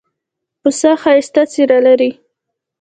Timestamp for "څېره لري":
1.51-2.11